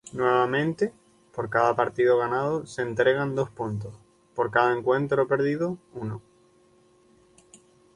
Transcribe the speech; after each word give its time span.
Nuevamente, 0.13 0.91
por 1.31 1.51
cada 1.51 1.75
partido 1.75 2.17
ganado 2.17 2.65
se 2.65 2.81
entregan 2.81 3.35
dos 3.35 3.51
puntos, 3.51 3.93
por 4.33 4.49
cada 4.49 4.75
encuentro 4.75 5.27
perdido 5.27 5.77
uno. 5.93 6.23